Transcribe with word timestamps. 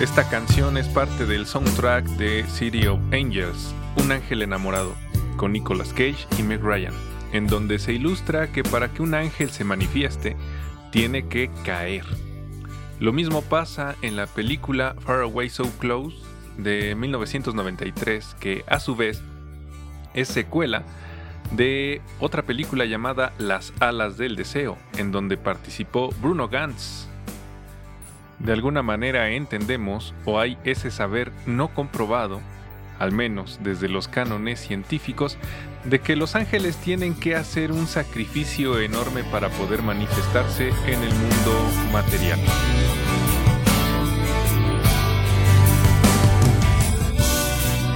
Esta 0.00 0.28
canción 0.28 0.76
es 0.76 0.86
parte 0.86 1.26
del 1.26 1.44
soundtrack 1.44 2.04
de 2.10 2.44
City 2.44 2.86
of 2.86 3.00
Angels, 3.10 3.74
Un 3.96 4.12
ángel 4.12 4.42
enamorado, 4.42 4.94
con 5.36 5.50
Nicolas 5.50 5.88
Cage 5.88 6.24
y 6.38 6.44
Meg 6.44 6.62
Ryan, 6.62 6.94
en 7.32 7.48
donde 7.48 7.80
se 7.80 7.94
ilustra 7.94 8.52
que 8.52 8.62
para 8.62 8.92
que 8.92 9.02
un 9.02 9.14
ángel 9.14 9.50
se 9.50 9.64
manifieste, 9.64 10.36
tiene 10.92 11.26
que 11.26 11.50
caer. 11.64 12.04
Lo 13.00 13.12
mismo 13.12 13.42
pasa 13.42 13.96
en 14.00 14.14
la 14.14 14.28
película 14.28 14.94
Far 15.00 15.22
Away 15.22 15.48
So 15.48 15.68
Close 15.80 16.16
de 16.56 16.94
1993, 16.94 18.36
que 18.38 18.64
a 18.68 18.78
su 18.78 18.94
vez 18.94 19.20
es 20.14 20.28
secuela 20.28 20.84
de 21.50 22.02
otra 22.20 22.42
película 22.42 22.84
llamada 22.84 23.32
Las 23.38 23.72
alas 23.80 24.16
del 24.16 24.36
deseo, 24.36 24.78
en 24.96 25.10
donde 25.10 25.36
participó 25.36 26.10
Bruno 26.22 26.48
Gantz, 26.48 27.07
de 28.38 28.52
alguna 28.52 28.82
manera 28.82 29.30
entendemos 29.30 30.14
o 30.24 30.38
hay 30.38 30.58
ese 30.64 30.90
saber 30.90 31.32
no 31.46 31.68
comprobado, 31.68 32.40
al 32.98 33.12
menos 33.12 33.58
desde 33.62 33.88
los 33.88 34.08
cánones 34.08 34.60
científicos, 34.60 35.38
de 35.84 36.00
que 36.00 36.16
los 36.16 36.34
ángeles 36.34 36.76
tienen 36.76 37.14
que 37.14 37.36
hacer 37.36 37.72
un 37.72 37.86
sacrificio 37.86 38.80
enorme 38.80 39.24
para 39.24 39.48
poder 39.50 39.82
manifestarse 39.82 40.68
en 40.86 41.02
el 41.02 41.14
mundo 41.14 41.70
material. 41.92 42.38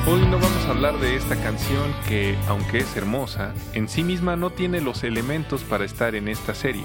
Hoy 0.05 0.21
no 0.27 0.39
vamos 0.39 0.67
a 0.67 0.71
hablar 0.71 0.99
de 0.99 1.17
esta 1.17 1.37
canción 1.37 1.95
que, 2.09 2.37
aunque 2.49 2.79
es 2.79 2.97
hermosa, 2.97 3.55
en 3.73 3.89
sí 3.89 4.03
misma 4.03 4.37
no 4.37 4.51
tiene 4.51 4.81
los 4.81 5.05
elementos 5.05 5.63
para 5.63 5.85
estar 5.85 6.15
en 6.17 6.29
esta 6.29 6.55
serie 6.55 6.85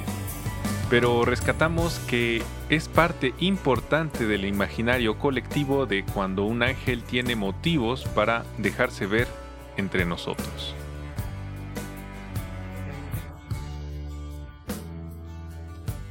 pero 0.89 1.25
rescatamos 1.25 1.99
que 2.07 2.41
es 2.69 2.87
parte 2.87 3.33
importante 3.39 4.25
del 4.25 4.45
imaginario 4.45 5.19
colectivo 5.19 5.85
de 5.85 6.05
cuando 6.05 6.43
un 6.43 6.63
ángel 6.63 7.03
tiene 7.03 7.35
motivos 7.35 8.05
para 8.05 8.45
dejarse 8.57 9.05
ver 9.05 9.27
entre 9.75 10.05
nosotros. 10.05 10.75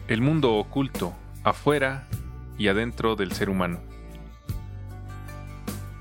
El 0.09 0.21
mundo 0.21 0.55
oculto, 0.55 1.15
afuera 1.43 2.07
y 2.59 2.69
adentro 2.69 3.17
del 3.17 3.33
ser 3.33 3.51
humano. 3.51 3.96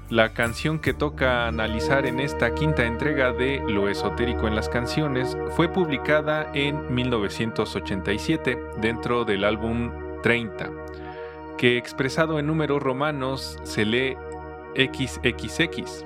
La 0.09 0.33
canción 0.33 0.77
que 0.77 0.93
toca 0.93 1.47
analizar 1.47 2.05
en 2.05 2.19
esta 2.19 2.53
quinta 2.53 2.85
entrega 2.85 3.33
de 3.33 3.63
Lo 3.67 3.89
esotérico 3.89 4.47
en 4.47 4.55
las 4.55 4.69
canciones 4.69 5.35
fue 5.55 5.67
publicada 5.67 6.51
en 6.53 6.93
1987 6.93 8.55
dentro 8.79 9.25
del 9.25 9.43
álbum 9.43 9.89
30, 10.21 10.69
que 11.57 11.79
expresado 11.79 12.37
en 12.37 12.45
números 12.45 12.83
romanos 12.83 13.57
se 13.63 13.83
lee 13.83 14.15
XXX. 14.75 16.05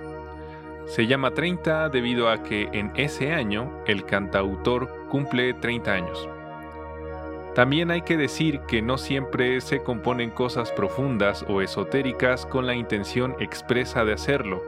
Se 0.86 1.05
llama 1.05 1.31
30 1.31 1.89
debido 1.89 2.30
a 2.30 2.42
que 2.42 2.70
en 2.72 2.94
ese 2.95 3.33
año 3.33 3.70
el 3.86 4.05
cantautor 4.05 5.08
cumple 5.09 5.53
30 5.55 5.92
años. 5.92 6.30
También 7.59 7.91
hay 7.91 8.03
que 8.03 8.15
decir 8.15 8.61
que 8.69 8.81
no 8.81 8.97
siempre 8.97 9.59
se 9.59 9.83
componen 9.83 10.29
cosas 10.29 10.71
profundas 10.71 11.43
o 11.49 11.61
esotéricas 11.61 12.45
con 12.45 12.65
la 12.65 12.73
intención 12.73 13.35
expresa 13.41 14.05
de 14.05 14.13
hacerlo. 14.13 14.63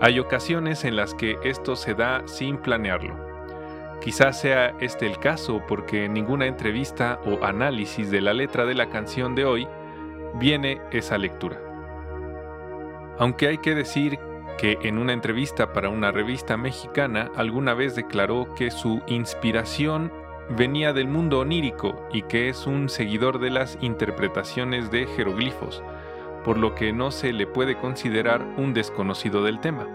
Hay 0.00 0.20
ocasiones 0.20 0.84
en 0.84 0.94
las 0.94 1.14
que 1.14 1.36
esto 1.42 1.74
se 1.74 1.94
da 1.94 2.22
sin 2.26 2.58
planearlo. 2.58 3.16
Quizás 4.00 4.40
sea 4.40 4.72
este 4.78 5.04
el 5.04 5.18
caso 5.18 5.64
porque 5.66 6.08
ninguna 6.08 6.46
entrevista 6.46 7.18
o 7.26 7.44
análisis 7.44 8.08
de 8.12 8.20
la 8.20 8.34
letra 8.34 8.66
de 8.66 8.74
la 8.76 8.88
canción 8.88 9.34
de 9.34 9.44
hoy 9.44 9.66
viene 10.34 10.80
esa 10.92 11.18
lectura. 11.18 11.60
Aunque 13.18 13.48
hay 13.48 13.58
que 13.58 13.74
decir 13.74 14.20
que 14.58 14.78
en 14.82 14.98
una 14.98 15.12
entrevista 15.12 15.72
para 15.72 15.88
una 15.88 16.12
revista 16.12 16.56
mexicana 16.56 17.32
alguna 17.34 17.74
vez 17.74 17.96
declaró 17.96 18.46
que 18.54 18.70
su 18.70 19.02
inspiración 19.08 20.21
venía 20.50 20.92
del 20.92 21.08
mundo 21.08 21.40
onírico 21.40 22.06
y 22.12 22.22
que 22.22 22.48
es 22.48 22.66
un 22.66 22.88
seguidor 22.88 23.38
de 23.38 23.50
las 23.50 23.78
interpretaciones 23.80 24.90
de 24.90 25.06
jeroglifos, 25.06 25.82
por 26.44 26.58
lo 26.58 26.74
que 26.74 26.92
no 26.92 27.10
se 27.10 27.32
le 27.32 27.46
puede 27.46 27.76
considerar 27.76 28.44
un 28.56 28.74
desconocido 28.74 29.44
del 29.44 29.60
tema. 29.60 29.86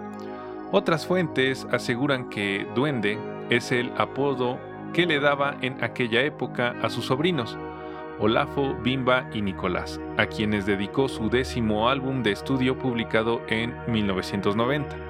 Otras 0.72 1.06
fuentes 1.06 1.68
aseguran 1.72 2.30
que 2.30 2.68
duende 2.75 3.18
es 3.50 3.72
el 3.72 3.91
apodo 3.97 4.59
que 4.94 5.06
le 5.06 5.19
daba 5.19 5.58
en 5.62 5.84
aquella 5.84 6.22
época 6.22 6.75
a 6.81 6.90
sus 6.90 7.06
sobrinos, 7.06 7.58
Olafo, 8.19 8.74
Bimba 8.84 9.29
y 9.34 9.41
Nicolás, 9.41 10.02
a 10.18 10.25
quienes 10.25 10.66
dedicó 10.66 11.08
su 11.08 11.29
décimo 11.29 11.88
álbum 11.88 12.24
de 12.24 12.31
estudio 12.31 12.78
publicado 12.78 13.41
en 13.47 13.75
1990. 13.88 15.06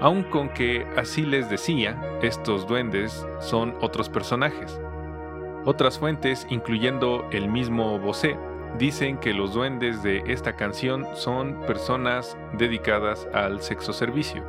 Aun 0.00 0.24
con 0.24 0.50
que 0.50 0.86
así 0.96 1.22
les 1.22 1.48
decía, 1.48 2.18
estos 2.20 2.66
duendes 2.66 3.26
son 3.40 3.74
otros 3.80 4.10
personajes. 4.10 4.78
Otras 5.64 5.98
fuentes, 5.98 6.46
incluyendo 6.50 7.26
el 7.32 7.48
mismo 7.48 7.98
Bosé, 7.98 8.36
dicen 8.78 9.16
que 9.16 9.32
los 9.32 9.54
duendes 9.54 10.02
de 10.02 10.22
esta 10.26 10.54
canción 10.54 11.06
son 11.14 11.62
personas 11.62 12.36
dedicadas 12.58 13.26
al 13.32 13.62
sexo 13.62 13.94
servicio. 13.94 14.44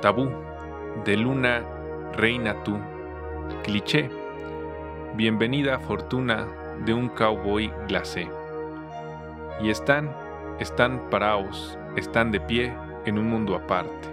Tabú, 0.00 0.30
de 1.04 1.16
Luna, 1.16 1.64
reina 2.14 2.62
tú. 2.64 2.78
Cliché, 3.62 4.10
bienvenida 5.16 5.78
fortuna 5.78 6.48
de 6.84 6.94
un 6.94 7.10
cowboy 7.10 7.70
glacé. 7.88 8.30
Y 9.60 9.68
están, 9.68 10.16
están 10.58 11.10
paraos, 11.10 11.78
están 11.96 12.30
de 12.30 12.40
pie, 12.40 12.74
en 13.04 13.18
un 13.18 13.28
mundo 13.28 13.54
aparte. 13.54 14.08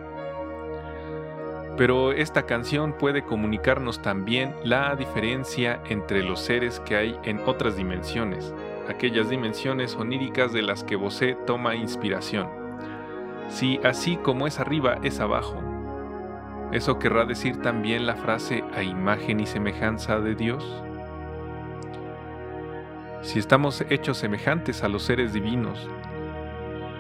Pero 1.77 2.11
esta 2.11 2.43
canción 2.43 2.93
puede 2.93 3.23
comunicarnos 3.23 4.01
también 4.01 4.53
la 4.63 4.95
diferencia 4.95 5.81
entre 5.89 6.21
los 6.21 6.39
seres 6.39 6.79
que 6.81 6.95
hay 6.95 7.17
en 7.23 7.39
otras 7.45 7.75
dimensiones, 7.75 8.53
aquellas 8.89 9.29
dimensiones 9.29 9.95
oníricas 9.95 10.53
de 10.53 10.61
las 10.61 10.83
que 10.83 10.95
Bosé 10.95 11.37
toma 11.47 11.75
inspiración. 11.75 12.47
Si 13.49 13.79
así 13.83 14.17
como 14.17 14.47
es 14.47 14.59
arriba 14.59 14.97
es 15.01 15.19
abajo, 15.19 15.61
¿eso 16.71 16.99
querrá 16.99 17.25
decir 17.25 17.61
también 17.61 18.05
la 18.05 18.15
frase 18.15 18.63
a 18.75 18.83
imagen 18.83 19.39
y 19.39 19.45
semejanza 19.45 20.19
de 20.19 20.35
Dios? 20.35 20.83
Si 23.21 23.39
estamos 23.39 23.85
hechos 23.89 24.17
semejantes 24.17 24.83
a 24.83 24.87
los 24.87 25.03
seres 25.03 25.31
divinos, 25.31 25.87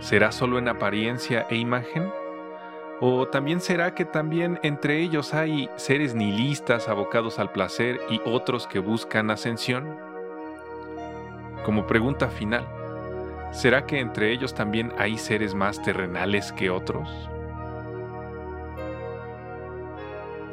¿Será 0.01 0.31
solo 0.31 0.57
en 0.57 0.67
apariencia 0.67 1.45
e 1.49 1.55
imagen? 1.57 2.11
¿O 2.99 3.27
también 3.27 3.61
será 3.61 3.93
que 3.93 4.03
también 4.03 4.59
entre 4.63 4.99
ellos 4.99 5.33
hay 5.35 5.69
seres 5.75 6.15
nihilistas 6.15 6.89
abocados 6.89 7.37
al 7.37 7.51
placer 7.51 8.01
y 8.09 8.19
otros 8.25 8.65
que 8.65 8.79
buscan 8.79 9.29
ascensión? 9.29 9.95
Como 11.63 11.85
pregunta 11.85 12.29
final, 12.29 12.67
¿será 13.51 13.85
que 13.85 13.99
entre 13.99 14.31
ellos 14.31 14.55
también 14.55 14.91
hay 14.97 15.19
seres 15.19 15.53
más 15.53 15.79
terrenales 15.83 16.51
que 16.51 16.71
otros? 16.71 17.07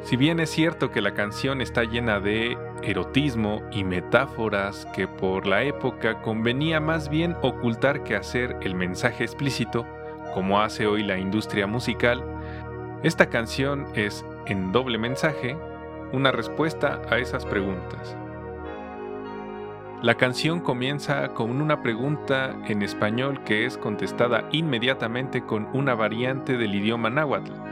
Si 0.09 0.17
bien 0.17 0.39
es 0.39 0.49
cierto 0.49 0.89
que 0.89 1.01
la 1.01 1.13
canción 1.13 1.61
está 1.61 1.83
llena 1.83 2.19
de 2.19 2.57
erotismo 2.81 3.61
y 3.71 3.83
metáforas 3.83 4.87
que 4.95 5.07
por 5.07 5.45
la 5.45 5.61
época 5.61 6.19
convenía 6.23 6.79
más 6.79 7.09
bien 7.09 7.37
ocultar 7.43 8.03
que 8.03 8.15
hacer 8.15 8.57
el 8.61 8.73
mensaje 8.73 9.23
explícito, 9.23 9.85
como 10.33 10.61
hace 10.61 10.87
hoy 10.87 11.03
la 11.03 11.19
industria 11.19 11.67
musical, 11.67 12.23
esta 13.03 13.29
canción 13.29 13.85
es, 13.93 14.25
en 14.47 14.71
doble 14.71 14.97
mensaje, 14.97 15.55
una 16.11 16.31
respuesta 16.31 17.03
a 17.11 17.19
esas 17.19 17.45
preguntas. 17.45 18.17
La 20.01 20.15
canción 20.15 20.59
comienza 20.59 21.35
con 21.35 21.61
una 21.61 21.83
pregunta 21.83 22.55
en 22.67 22.81
español 22.81 23.43
que 23.43 23.67
es 23.67 23.77
contestada 23.77 24.49
inmediatamente 24.51 25.45
con 25.45 25.67
una 25.71 25.93
variante 25.93 26.57
del 26.57 26.73
idioma 26.73 27.11
náhuatl 27.11 27.68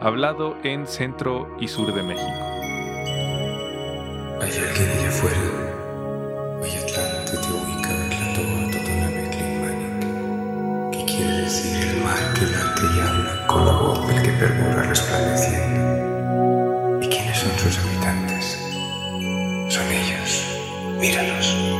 hablado 0.00 0.56
en 0.62 0.86
centro 0.86 1.48
y 1.60 1.66
sur 1.68 1.92
de 1.94 2.02
México. 2.02 2.30
Hay 4.40 4.50
alguien 4.50 4.90
allá 4.90 5.08
afuera. 5.08 5.38
Oyatlán, 6.60 7.24
Tetehuica, 7.24 7.94
Tlatoa, 8.10 8.70
¿Qué 10.92 11.00
quiere 11.04 11.34
decir 11.42 11.76
el 11.88 11.96
mar 12.02 12.18
que 12.34 12.46
late 12.46 12.82
y 12.82 12.84
habla 13.00 13.46
con 13.46 13.64
la 13.66 13.72
voz 13.72 14.06
del 14.08 14.22
que 14.22 14.32
perdura 14.32 14.82
resplandeciendo? 14.82 17.00
¿Y 17.02 17.08
quiénes 17.08 17.38
son 17.38 17.50
sus 17.58 17.78
habitantes? 17.78 18.58
Son 19.68 19.86
ellos. 19.90 20.44
Míralos. 20.98 21.75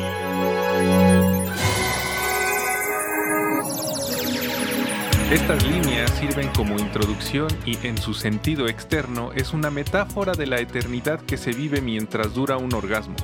Estas 5.31 5.67
líneas 5.67 6.09
sirven 6.21 6.49
como 6.51 6.79
introducción 6.79 7.49
y 7.65 7.85
en 7.85 7.99
su 7.99 8.15
sentido 8.15 8.69
externo 8.69 9.33
es 9.33 9.53
una 9.53 9.71
metáfora 9.71 10.33
de 10.35 10.47
la 10.47 10.61
eternidad 10.61 11.21
que 11.21 11.37
se 11.37 11.51
vive 11.51 11.81
mientras 11.81 12.33
dura 12.33 12.59
un 12.59 12.73
orgasmo. 12.73 13.17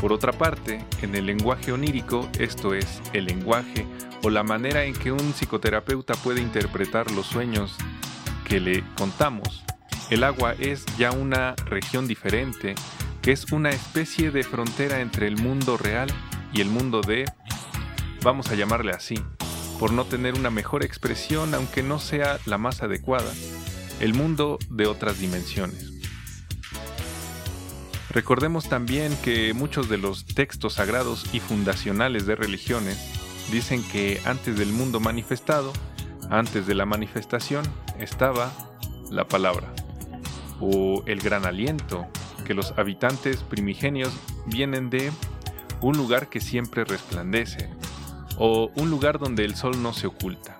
Por 0.00 0.14
otra 0.14 0.32
parte, 0.32 0.82
en 1.02 1.14
el 1.14 1.26
lenguaje 1.26 1.70
onírico, 1.70 2.30
esto 2.38 2.72
es, 2.72 3.02
el 3.12 3.26
lenguaje 3.26 3.86
o 4.22 4.30
la 4.30 4.42
manera 4.42 4.84
en 4.84 4.94
que 4.94 5.12
un 5.12 5.34
psicoterapeuta 5.34 6.14
puede 6.14 6.40
interpretar 6.40 7.10
los 7.10 7.26
sueños 7.26 7.76
que 8.46 8.60
le 8.60 8.82
contamos, 8.96 9.64
el 10.08 10.24
agua 10.24 10.54
es 10.58 10.86
ya 10.96 11.12
una 11.12 11.54
región 11.66 12.08
diferente, 12.08 12.74
que 13.20 13.32
es 13.32 13.52
una 13.52 13.68
especie 13.68 14.30
de 14.30 14.44
frontera 14.44 15.02
entre 15.02 15.26
el 15.26 15.36
mundo 15.36 15.76
real 15.76 16.08
y 16.54 16.62
el 16.62 16.70
mundo 16.70 17.02
de, 17.02 17.26
vamos 18.22 18.50
a 18.50 18.54
llamarle 18.54 18.92
así, 18.92 19.22
por 19.78 19.92
no 19.92 20.04
tener 20.04 20.34
una 20.34 20.50
mejor 20.50 20.84
expresión 20.84 21.54
aunque 21.54 21.82
no 21.82 21.98
sea 21.98 22.38
la 22.46 22.58
más 22.58 22.82
adecuada, 22.82 23.32
el 24.00 24.14
mundo 24.14 24.58
de 24.70 24.86
otras 24.86 25.18
dimensiones. 25.18 25.92
Recordemos 28.10 28.68
también 28.68 29.14
que 29.22 29.52
muchos 29.54 29.88
de 29.88 29.98
los 29.98 30.24
textos 30.24 30.74
sagrados 30.74 31.26
y 31.32 31.40
fundacionales 31.40 32.26
de 32.26 32.36
religiones 32.36 32.98
dicen 33.52 33.82
que 33.82 34.20
antes 34.24 34.58
del 34.58 34.72
mundo 34.72 34.98
manifestado, 34.98 35.72
antes 36.30 36.66
de 36.66 36.74
la 36.74 36.86
manifestación, 36.86 37.64
estaba 37.98 38.52
la 39.10 39.28
palabra, 39.28 39.72
o 40.60 41.02
el 41.06 41.20
gran 41.20 41.46
aliento, 41.46 42.06
que 42.46 42.54
los 42.54 42.72
habitantes 42.78 43.38
primigenios 43.42 44.12
vienen 44.46 44.90
de 44.90 45.12
un 45.80 45.96
lugar 45.96 46.28
que 46.28 46.40
siempre 46.40 46.84
resplandece, 46.84 47.70
o 48.38 48.70
un 48.76 48.90
lugar 48.90 49.18
donde 49.18 49.44
el 49.44 49.54
sol 49.56 49.82
no 49.82 49.92
se 49.92 50.06
oculta. 50.06 50.56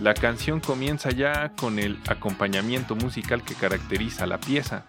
La 0.00 0.14
canción 0.14 0.60
comienza 0.60 1.10
ya 1.10 1.50
con 1.56 1.78
el 1.78 1.98
acompañamiento 2.08 2.96
musical 2.96 3.42
que 3.42 3.54
caracteriza 3.54 4.26
la 4.26 4.38
pieza, 4.38 4.84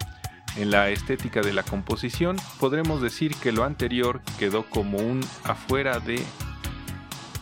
en 0.57 0.71
la 0.71 0.89
estética 0.89 1.41
de 1.41 1.53
la 1.53 1.63
composición, 1.63 2.37
podremos 2.59 3.01
decir 3.01 3.35
que 3.35 3.51
lo 3.51 3.63
anterior 3.65 4.21
quedó 4.39 4.63
como 4.69 4.97
un 4.99 5.21
afuera 5.43 5.99
de 5.99 6.23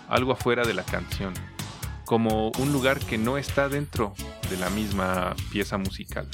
algo 0.09 0.33
afuera 0.33 0.63
de 0.63 0.73
la 0.73 0.83
canción, 0.83 1.33
como 2.05 2.51
un 2.59 2.73
lugar 2.73 2.99
que 2.99 3.17
no 3.17 3.37
está 3.37 3.69
dentro 3.69 4.13
de 4.49 4.57
la 4.57 4.69
misma 4.69 5.35
pieza 5.51 5.77
musical, 5.77 6.27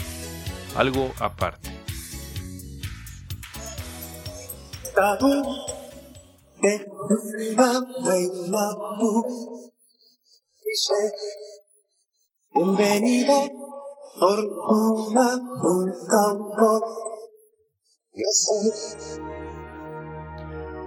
algo 0.75 1.13
aparte. 1.19 1.69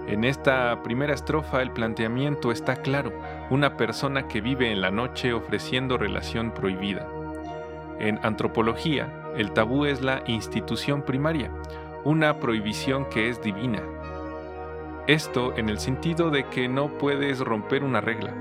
En 0.07 0.23
esta 0.25 0.83
primera 0.83 1.13
estrofa 1.13 1.61
el 1.61 1.71
planteamiento 1.73 2.51
está 2.51 2.75
claro, 2.75 3.11
una 3.49 3.77
persona 3.77 4.27
que 4.27 4.41
vive 4.41 4.71
en 4.71 4.81
la 4.81 4.91
noche 4.91 5.33
ofreciendo 5.33 5.97
relación 5.97 6.53
prohibida. 6.53 7.07
En 7.99 8.19
antropología, 8.23 9.31
el 9.37 9.53
tabú 9.53 9.85
es 9.85 10.01
la 10.01 10.23
institución 10.27 11.03
primaria, 11.03 11.51
una 12.03 12.39
prohibición 12.39 13.09
que 13.09 13.29
es 13.29 13.41
divina. 13.41 13.81
Esto 15.07 15.53
en 15.57 15.67
el 15.67 15.79
sentido 15.79 16.29
de 16.29 16.45
que 16.45 16.69
no 16.69 16.97
puedes 16.97 17.41
romper 17.41 17.83
una 17.83 17.99
regla, 17.99 18.33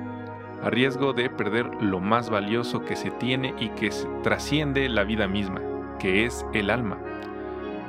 a 0.62 0.70
riesgo 0.70 1.12
de 1.12 1.29
perder 1.29 1.69
lo 1.82 1.99
más 1.99 2.31
valioso 2.31 2.85
que 2.85 2.94
se 2.94 3.11
tiene 3.11 3.53
y 3.59 3.70
que 3.70 3.91
trasciende 4.23 4.88
la 4.88 5.03
vida 5.03 5.26
misma, 5.26 5.61
que 5.99 6.25
es 6.25 6.47
el 6.55 6.70
alma. 6.70 6.99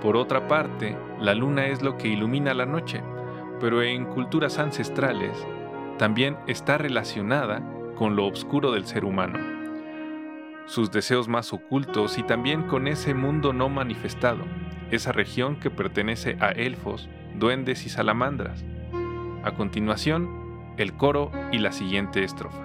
Por 0.02 0.18
otra 0.18 0.48
parte, 0.48 0.98
la 1.20 1.36
luna 1.36 1.68
es 1.68 1.84
lo 1.84 1.98
que 2.00 2.08
ilumina 2.08 2.56
la 2.56 2.66
noche, 2.66 3.04
pero 3.60 3.84
en 3.84 4.06
culturas 4.06 4.58
ancestrales 4.58 5.46
también 6.00 6.36
está 6.48 6.80
relacionada 6.80 7.62
con 7.96 8.16
lo 8.16 8.26
oscuro 8.26 8.72
del 8.72 8.88
ser 8.88 9.06
humano, 9.06 9.38
sus 10.66 10.92
deseos 10.92 11.28
más 11.28 11.54
ocultos 11.54 12.18
y 12.18 12.24
también 12.24 12.64
con 12.64 12.88
ese 12.88 13.14
mundo 13.14 13.54
no 13.54 13.70
manifestado, 13.70 14.44
esa 14.90 15.12
región 15.12 15.58
que 15.58 15.70
pertenece 15.70 16.38
a 16.40 16.50
elfos, 16.50 17.08
duendes 17.44 17.86
y 17.86 17.90
salamandras. 17.90 18.64
A 19.44 19.52
continuación, 19.52 20.74
el 20.78 20.96
coro 20.96 21.30
y 21.52 21.58
la 21.58 21.74
siguiente 21.74 22.24
estrofa. 22.24 22.64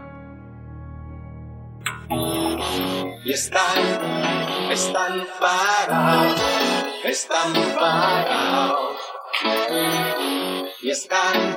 Y 3.25 3.33
están, 3.33 4.71
están 4.71 5.27
parados, 5.41 6.41
están 7.03 7.53
parados. 7.77 9.01
Y 10.81 10.91
están, 10.91 11.57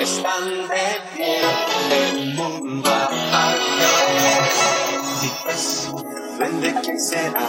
están 0.00 0.44
de 0.72 0.88
pie 1.14 1.38
el 1.92 2.34
mundo 2.34 2.90
aparte. 2.90 3.86
ven 6.40 6.60
de 6.60 6.74
quién 6.82 6.98
será, 6.98 7.48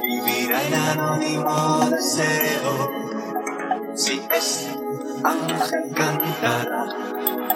vivirá 0.00 0.62
en 0.66 0.74
anónimo 0.74 1.90
deseo. 1.90 3.35
Si 3.96 4.20
es 4.30 4.68
ángel 5.24 5.90
cantará, 5.94 6.84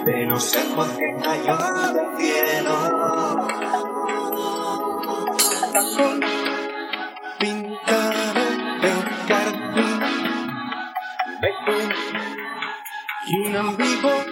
de 0.06 0.26
no 0.26 0.40
sé 0.40 0.58
por 0.74 0.86
qué 0.96 1.14
cayó 1.22 1.58
del 1.92 2.16
cielo. 2.16 2.76
Tacón 5.72 6.20
pintado 7.38 8.34
de 8.80 8.92
carmín, 11.68 11.92
y 13.26 13.46
un 13.46 13.56
ambiguo 13.56 14.29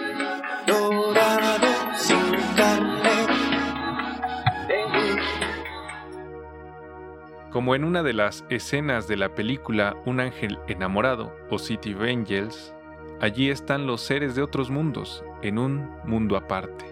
Como 7.51 7.75
en 7.75 7.83
una 7.83 8.03
de 8.03 8.13
las 8.13 8.45
escenas 8.49 9.07
de 9.07 9.17
la 9.17 9.33
película 9.33 9.97
Un 10.05 10.19
ángel 10.19 10.59
enamorado 10.67 11.35
o 11.49 11.57
City 11.57 11.93
of 11.93 12.01
Angels, 12.01 12.73
Allí 13.21 13.49
están 13.49 13.85
los 13.85 13.99
seres 13.99 14.33
de 14.33 14.41
otros 14.41 14.69
mundos, 14.69 15.25
en 15.41 15.59
un 15.59 15.89
mundo 16.05 16.37
aparte. 16.37 16.85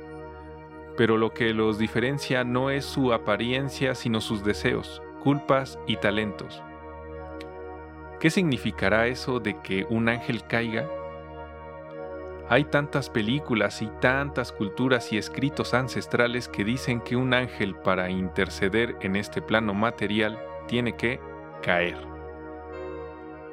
Pero 0.98 1.16
lo 1.16 1.34
que 1.34 1.54
los 1.54 1.78
diferencia 1.78 2.44
no 2.44 2.70
es 2.70 2.84
su 2.84 3.14
apariencia, 3.14 3.96
sino 3.96 4.20
sus 4.20 4.44
deseos, 4.44 5.02
culpas 5.24 5.80
y 5.88 5.96
talentos. 5.96 6.62
¿Qué 8.20 8.30
significará 8.30 9.08
eso 9.08 9.40
de 9.40 9.62
que 9.62 9.86
un 9.90 10.10
ángel 10.10 10.44
caiga? 10.44 10.86
Hay 12.50 12.64
tantas 12.66 13.10
películas 13.10 13.82
y 13.82 13.88
tantas 14.00 14.52
culturas 14.52 15.12
y 15.12 15.18
escritos 15.18 15.74
ancestrales 15.74 16.48
que 16.48 16.64
dicen 16.64 17.02
que 17.02 17.16
un 17.16 17.34
ángel 17.34 17.76
para 17.76 18.10
interceder 18.10 18.96
en 19.02 19.16
este 19.16 19.42
plano 19.42 19.74
material 19.74 20.40
tiene 20.68 20.96
que 20.96 21.20
caer. 21.62 21.98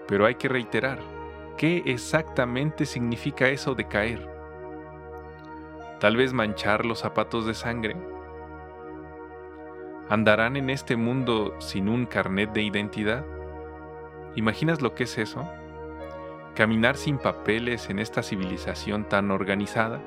Pero 0.06 0.26
hay 0.26 0.36
que 0.36 0.48
reiterar, 0.48 1.00
¿Qué 1.56 1.84
exactamente 1.86 2.84
significa 2.84 3.48
eso 3.48 3.76
de 3.76 3.86
caer? 3.86 4.28
Tal 6.00 6.16
vez 6.16 6.32
manchar 6.32 6.84
los 6.84 6.98
zapatos 6.98 7.46
de 7.46 7.54
sangre. 7.54 7.96
¿Andarán 10.08 10.56
en 10.56 10.70
este 10.70 10.96
mundo 10.96 11.54
sin 11.60 11.88
un 11.88 12.06
carnet 12.06 12.52
de 12.52 12.62
identidad? 12.62 13.24
¿Imaginas 14.34 14.82
lo 14.82 14.96
que 14.96 15.04
es 15.04 15.16
eso? 15.16 15.48
¿Caminar 16.54 16.96
sin 16.96 17.18
papeles 17.18 17.90
en 17.90 17.99
esta 17.99 18.23
civilización 18.23 19.08
tan 19.08 19.32
organizada? 19.32 20.00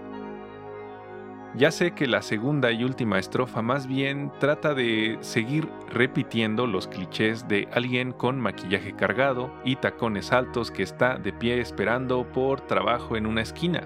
Ya 1.55 1.71
sé 1.71 1.91
que 1.91 2.07
la 2.07 2.21
segunda 2.21 2.71
y 2.71 2.85
última 2.85 3.19
estrofa 3.19 3.61
más 3.61 3.85
bien 3.85 4.31
trata 4.39 4.73
de 4.73 5.17
seguir 5.19 5.67
repitiendo 5.89 6.65
los 6.65 6.87
clichés 6.87 7.49
de 7.49 7.67
alguien 7.73 8.13
con 8.13 8.39
maquillaje 8.39 8.95
cargado 8.95 9.51
y 9.65 9.75
tacones 9.75 10.31
altos 10.31 10.71
que 10.71 10.83
está 10.83 11.15
de 11.15 11.33
pie 11.33 11.59
esperando 11.59 12.25
por 12.31 12.61
trabajo 12.61 13.17
en 13.17 13.25
una 13.25 13.41
esquina. 13.41 13.83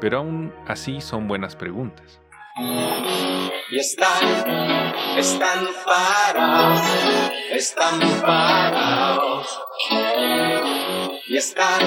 Pero 0.00 0.18
aún 0.18 0.52
así 0.68 1.00
son 1.00 1.26
buenas 1.26 1.56
preguntas. 1.56 2.20
Y 2.56 3.78
están, 3.78 4.46
están 5.16 5.66
parados, 5.84 6.80
están 7.50 7.98
parados. 8.20 9.60
Y 11.34 11.38
están, 11.38 11.82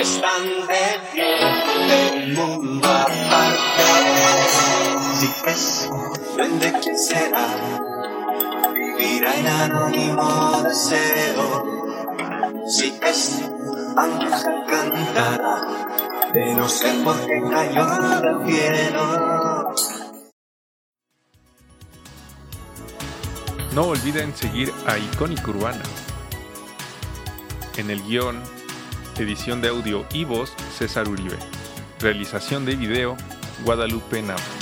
están 0.00 0.42
de 0.66 1.00
pie 1.12 1.24
del 1.86 2.32
mundo 2.34 2.88
aparte. 2.88 3.84
Si 5.14 5.28
es, 5.48 5.88
de 6.36 6.72
quién 6.80 6.98
será, 6.98 7.46
vivirá 8.74 9.36
en 9.36 9.46
anónimo 9.46 10.60
deseo. 10.64 11.46
Si 12.66 12.98
es, 13.00 13.44
ángel 13.96 14.64
cantará, 14.68 15.62
de 16.32 16.54
no 16.54 16.68
sé 16.68 16.88
por 17.04 17.16
qué 17.28 17.40
cayó 17.48 17.86
del 17.86 18.44
cielo. 18.44 19.74
No 23.72 23.82
olviden 23.82 24.34
seguir 24.34 24.72
a 24.84 24.98
Icónica 24.98 25.48
Urbana 25.48 25.84
En 27.78 27.90
el 27.90 28.02
guion, 28.02 28.42
edición 29.18 29.60
de 29.62 29.68
audio 29.68 30.04
y 30.12 30.24
voz, 30.24 30.52
César 30.76 31.08
Uribe. 31.08 31.38
Realización 32.00 32.64
de 32.64 32.74
video, 32.74 33.16
Guadalupe 33.64 34.20
Nava. 34.20 34.57